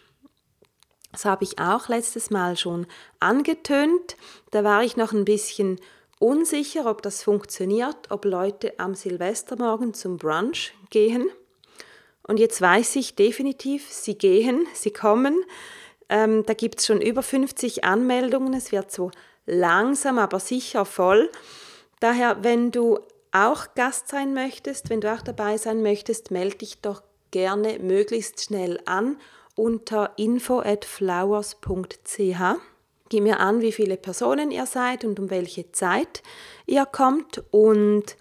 Das 1.13 1.25
habe 1.25 1.45
ich 1.45 1.61
auch 1.61 1.89
letztes 1.89 2.31
Mal 2.31 2.57
schon 2.57 2.89
angetönt. 3.21 4.17
Da 4.51 4.65
war 4.65 4.83
ich 4.83 4.97
noch 4.97 5.13
ein 5.13 5.25
bisschen 5.25 5.79
unsicher, 6.19 6.87
ob 6.87 7.03
das 7.03 7.23
funktioniert, 7.23 8.11
ob 8.11 8.25
Leute 8.25 8.79
am 8.79 8.95
Silvestermorgen 8.95 9.95
zum 9.95 10.17
Brunch 10.17 10.75
gehen. 10.91 11.31
Und 12.27 12.39
jetzt 12.39 12.61
weiß 12.61 12.97
ich 12.97 13.15
definitiv, 13.15 13.91
sie 13.91 14.17
gehen, 14.17 14.67
sie 14.75 14.93
kommen. 14.93 15.43
Ähm, 16.09 16.45
da 16.47 16.55
gibt 16.55 16.81
es 16.81 16.87
schon 16.87 17.01
über 17.01 17.23
50 17.23 17.85
Anmeldungen. 17.85 18.55
Es 18.55 18.73
wird 18.73 18.91
so 18.91 19.11
langsam, 19.47 20.19
aber 20.19 20.41
sicher 20.41 20.85
voll. 20.85 21.31
Daher, 22.01 22.45
wenn 22.45 22.71
du 22.71 22.99
auch 23.33 23.75
Gast 23.75 24.09
sein 24.09 24.35
möchtest, 24.35 24.91
wenn 24.91 25.01
du 25.01 25.13
auch 25.13 25.23
dabei 25.23 25.57
sein 25.57 25.83
möchtest, 25.83 26.31
melde 26.31 26.59
dich 26.59 26.81
doch 26.81 27.03
gerne 27.31 27.79
möglichst 27.79 28.43
schnell 28.43 28.81
an 28.87 29.19
unter 29.55 30.13
info@flowers.ch. 30.17 32.59
Gib 33.09 33.23
mir 33.23 33.41
an, 33.41 33.61
wie 33.61 33.73
viele 33.73 33.97
Personen 33.97 34.51
ihr 34.51 34.67
seid 34.67 35.05
und 35.05 35.19
um 35.19 35.31
welche 35.31 35.73
Zeit 35.73 36.23
ihr 36.67 36.87
kommt 36.87 37.43
und 37.51 38.17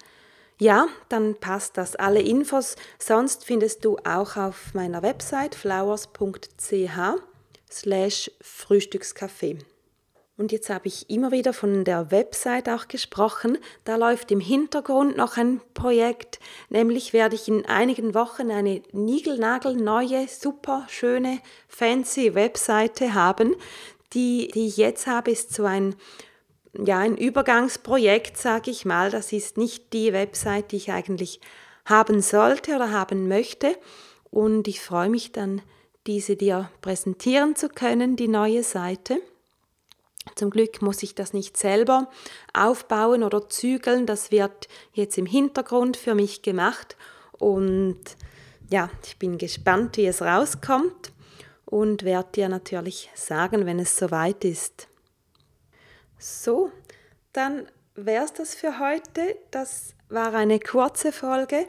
ja, 0.60 0.88
dann 1.08 1.36
passt 1.36 1.76
das. 1.76 1.94
Alle 1.94 2.20
Infos 2.20 2.74
sonst 2.98 3.44
findest 3.44 3.84
du 3.84 3.96
auch 3.98 4.36
auf 4.36 4.74
meiner 4.74 5.02
Website 5.02 5.54
flowers.ch 5.54 6.98
slash 7.70 8.30
Frühstückscafé. 8.40 9.58
Und 10.36 10.52
jetzt 10.52 10.70
habe 10.70 10.86
ich 10.86 11.10
immer 11.10 11.32
wieder 11.32 11.52
von 11.52 11.84
der 11.84 12.12
Website 12.12 12.68
auch 12.68 12.86
gesprochen. 12.86 13.58
Da 13.82 13.96
läuft 13.96 14.30
im 14.30 14.38
Hintergrund 14.38 15.16
noch 15.16 15.36
ein 15.36 15.60
Projekt, 15.74 16.38
nämlich 16.68 17.12
werde 17.12 17.34
ich 17.34 17.48
in 17.48 17.66
einigen 17.66 18.14
Wochen 18.14 18.52
eine 18.52 18.80
niegelnagelneue, 18.92 20.28
super 20.28 20.86
schöne, 20.88 21.40
fancy 21.66 22.36
Webseite 22.36 23.14
haben. 23.14 23.56
Die, 24.14 24.48
die 24.48 24.66
ich 24.66 24.76
jetzt 24.76 25.06
habe, 25.06 25.30
ist 25.30 25.52
so 25.52 25.64
ein, 25.64 25.94
ja, 26.72 26.98
ein 26.98 27.16
Übergangsprojekt, 27.16 28.36
sage 28.36 28.70
ich 28.70 28.84
mal. 28.84 29.10
Das 29.10 29.32
ist 29.32 29.58
nicht 29.58 29.92
die 29.92 30.12
Website, 30.12 30.72
die 30.72 30.76
ich 30.76 30.92
eigentlich 30.92 31.40
haben 31.84 32.20
sollte 32.20 32.76
oder 32.76 32.90
haben 32.90 33.28
möchte. 33.28 33.76
Und 34.30 34.68
ich 34.68 34.80
freue 34.80 35.10
mich 35.10 35.32
dann, 35.32 35.62
diese 36.06 36.36
dir 36.36 36.70
präsentieren 36.80 37.54
zu 37.54 37.68
können, 37.68 38.16
die 38.16 38.28
neue 38.28 38.62
Seite. 38.62 39.20
Zum 40.34 40.50
Glück 40.50 40.82
muss 40.82 41.02
ich 41.02 41.14
das 41.14 41.32
nicht 41.32 41.56
selber 41.56 42.10
aufbauen 42.52 43.22
oder 43.22 43.48
zügeln. 43.48 44.06
Das 44.06 44.30
wird 44.30 44.68
jetzt 44.92 45.18
im 45.18 45.26
Hintergrund 45.26 45.96
für 45.96 46.14
mich 46.14 46.42
gemacht. 46.42 46.96
Und 47.32 47.98
ja, 48.70 48.90
ich 49.04 49.18
bin 49.18 49.38
gespannt, 49.38 49.96
wie 49.96 50.06
es 50.06 50.22
rauskommt 50.22 51.12
und 51.70 52.02
werde 52.02 52.32
dir 52.34 52.48
natürlich 52.48 53.10
sagen, 53.14 53.66
wenn 53.66 53.78
es 53.78 53.96
soweit 53.96 54.44
ist. 54.44 54.88
So, 56.18 56.72
dann 57.32 57.68
wäre 57.94 58.24
es 58.24 58.32
das 58.32 58.54
für 58.54 58.78
heute. 58.78 59.36
Das 59.50 59.94
war 60.08 60.32
eine 60.34 60.60
kurze 60.60 61.12
Folge. 61.12 61.66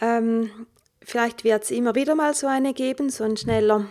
Ähm, 0.00 0.66
vielleicht 1.02 1.42
wird 1.42 1.64
es 1.64 1.72
immer 1.72 1.96
wieder 1.96 2.14
mal 2.14 2.34
so 2.34 2.46
eine 2.46 2.74
geben, 2.74 3.10
so 3.10 3.24
ein 3.24 3.36
schneller 3.36 3.86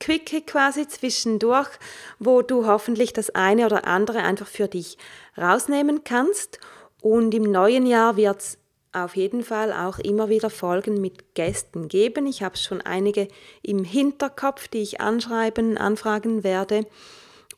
Quickie 0.00 0.42
quasi 0.42 0.86
zwischendurch, 0.86 1.70
wo 2.18 2.42
du 2.42 2.66
hoffentlich 2.66 3.14
das 3.14 3.30
eine 3.30 3.64
oder 3.64 3.86
andere 3.86 4.18
einfach 4.18 4.46
für 4.46 4.68
dich 4.68 4.98
rausnehmen 5.38 6.04
kannst. 6.04 6.60
Und 7.00 7.32
im 7.32 7.44
neuen 7.50 7.86
Jahr 7.86 8.16
wird 8.16 8.40
es 8.40 8.58
auf 8.94 9.16
jeden 9.16 9.42
Fall 9.42 9.72
auch 9.72 9.98
immer 9.98 10.28
wieder 10.28 10.50
Folgen 10.50 11.00
mit 11.00 11.34
Gästen 11.34 11.88
geben. 11.88 12.26
Ich 12.26 12.42
habe 12.42 12.56
schon 12.56 12.80
einige 12.80 13.28
im 13.62 13.84
Hinterkopf, 13.84 14.68
die 14.68 14.82
ich 14.82 15.00
anschreiben, 15.00 15.76
anfragen 15.76 16.44
werde. 16.44 16.86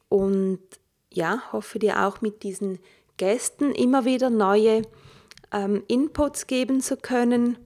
Und 0.09 0.61
ja, 1.13 1.43
hoffe 1.53 1.79
dir 1.79 2.07
auch 2.07 2.21
mit 2.21 2.43
diesen 2.43 2.79
Gästen 3.17 3.73
immer 3.73 4.05
wieder 4.05 4.31
neue 4.31 4.83
ähm, 5.53 5.83
Inputs 5.89 6.47
geben 6.47 6.81
zu 6.81 6.97
können. 6.97 7.59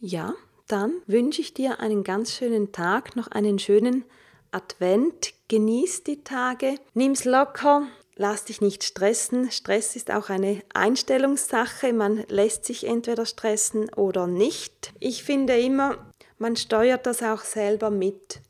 Ja, 0.00 0.34
dann 0.68 0.92
wünsche 1.06 1.40
ich 1.40 1.54
dir 1.54 1.80
einen 1.80 2.04
ganz 2.04 2.32
schönen 2.32 2.72
Tag, 2.72 3.16
noch 3.16 3.28
einen 3.28 3.58
schönen 3.58 4.04
Advent. 4.50 5.34
Genieß 5.48 6.04
die 6.04 6.24
Tage, 6.24 6.76
nimm's 6.94 7.24
locker, 7.24 7.86
lass 8.22 8.44
dich 8.44 8.60
nicht 8.60 8.84
stressen. 8.84 9.50
Stress 9.50 9.96
ist 9.96 10.12
auch 10.12 10.30
eine 10.30 10.62
Einstellungssache. 10.74 11.92
Man 11.92 12.24
lässt 12.28 12.64
sich 12.64 12.86
entweder 12.86 13.26
stressen 13.26 13.92
oder 13.94 14.28
nicht. 14.28 14.94
Ich 15.00 15.24
finde 15.24 15.58
immer, 15.60 15.98
man 16.38 16.54
steuert 16.54 17.04
das 17.04 17.20
auch 17.24 17.42
selber 17.42 17.90
mit. 17.90 18.40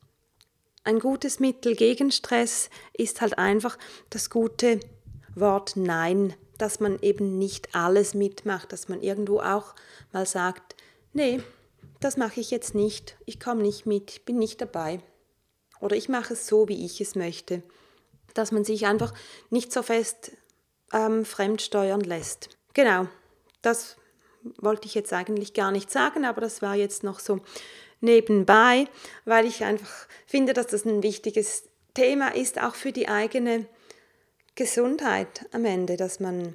Ein 0.85 0.99
gutes 0.99 1.41
Mittel 1.41 1.75
gegen 1.75 2.13
Stress 2.13 2.69
ist 2.93 3.23
halt 3.23 3.39
einfach 3.39 3.79
das 4.11 4.29
gute 4.29 4.79
Wort 5.35 5.73
Nein, 5.75 6.35
dass 6.59 6.79
man 6.79 6.99
eben 7.01 7.39
nicht 7.39 7.75
alles 7.75 8.13
mitmacht, 8.13 8.73
dass 8.73 8.91
man 8.91 9.01
irgendwo 9.01 9.41
auch 9.41 9.75
mal 10.13 10.27
sagt, 10.27 10.77
nee, 11.15 11.41
das 11.99 12.19
mache 12.19 12.41
ich 12.41 12.51
jetzt 12.51 12.75
nicht, 12.75 13.17
ich 13.25 13.41
komme 13.41 13.63
nicht 13.63 13.87
mit, 13.87 14.27
bin 14.27 14.39
nicht 14.39 14.61
dabei. 14.61 15.01
Oder 15.81 15.97
ich 15.97 16.11
mache 16.11 16.35
es 16.35 16.47
so, 16.47 16.69
wie 16.69 16.85
ich 16.85 17.01
es 17.01 17.15
möchte. 17.15 17.63
Dass 18.35 18.53
man 18.53 18.65
sich 18.65 18.87
einfach 18.87 19.13
nicht 19.51 19.73
so 19.73 19.83
fest 19.83 20.33
ähm, 20.93 21.25
fremdsteuern 21.25 22.01
lässt. 22.01 22.51
Genau, 22.75 23.07
das 23.61 23.97
wollte 24.61 24.87
ich 24.87 24.95
jetzt 24.95 25.13
eigentlich 25.13 25.55
gar 25.55 25.71
nicht 25.71 25.91
sagen, 25.91 26.25
aber 26.25 26.41
das 26.41 26.63
war 26.63 26.75
jetzt 26.75 27.05
noch 27.05 27.21
so 27.21 27.41
nebenbei, 28.01 28.87
weil 29.25 29.47
ich 29.47 29.65
einfach 29.65 30.07
finde, 30.27 30.53
dass 30.53 30.67
das 30.67 30.85
ein 30.85 31.03
wichtiges 31.03 31.65
Thema 31.95 32.35
ist, 32.35 32.61
auch 32.61 32.75
für 32.75 32.93
die 32.93 33.09
eigene 33.09 33.67
Gesundheit 34.55 35.47
am 35.53 35.65
Ende, 35.65 35.97
dass 35.97 36.21
man 36.21 36.55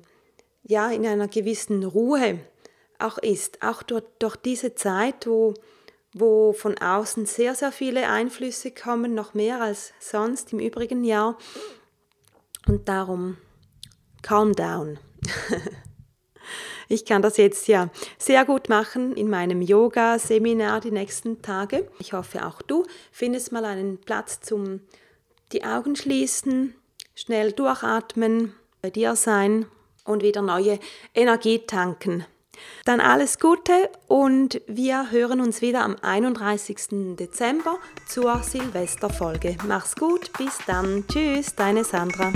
ja 0.63 0.91
in 0.91 1.05
einer 1.05 1.27
gewissen 1.27 1.83
Ruhe 1.83 2.39
auch 2.99 3.17
ist, 3.17 3.61
auch 3.63 3.83
durch, 3.83 4.03
durch 4.19 4.35
diese 4.35 4.75
Zeit, 4.75 5.27
wo, 5.27 5.53
wo 6.13 6.54
von 6.54 6.78
außen 6.78 7.26
sehr, 7.26 7.56
sehr 7.56 7.72
viele 7.72 8.08
Einflüsse 8.10 8.72
kommen, 8.72 9.13
noch 9.13 9.34
mehr 9.34 9.62
als 9.62 9.93
sonst 10.00 10.54
im 10.54 10.60
übrigen 10.60 11.04
Jahr. 11.04 11.38
Und 12.67 12.88
darum, 12.89 13.38
calm 14.22 14.54
down. 14.54 15.00
Ich 16.89 17.04
kann 17.04 17.22
das 17.22 17.36
jetzt 17.38 17.67
ja 17.67 17.89
sehr 18.17 18.46
gut 18.46 18.70
machen 18.70 19.15
in 19.15 19.30
meinem 19.30 19.62
Yoga-Seminar 19.62 20.80
die 20.80 20.91
nächsten 20.91 21.41
Tage. 21.41 21.89
Ich 22.00 22.13
hoffe, 22.13 22.46
auch 22.46 22.62
du 22.62 22.86
findest 23.12 23.52
mal 23.52 23.65
einen 23.65 23.98
Platz 23.98 24.39
zum 24.39 24.80
die 25.52 25.63
Augen 25.63 25.96
schließen, 25.96 26.76
schnell 27.13 27.52
durchatmen, 27.52 28.54
bei 28.82 28.89
dir 28.89 29.15
sein 29.15 29.65
und 30.06 30.24
wieder 30.24 30.41
neue 30.41 30.80
Energie 31.13 31.60
tanken. 31.60 32.26
Dann 32.86 33.00
alles 33.00 33.39
Gute 33.39 33.89
und 34.08 34.62
wir 34.67 35.12
hören 35.12 35.41
uns 35.41 35.62
wieder 35.62 35.84
am 35.84 35.96
31. 36.02 37.15
Dezember 37.17 37.78
zur 38.08 38.41
Silvesterfolge. 38.43 39.58
Mach's 39.67 39.96
gut, 39.96 40.32
bis 40.38 40.58
dann. 40.65 41.06
Tschüss, 41.08 41.56
deine 41.56 41.84
Sandra. 41.84 42.32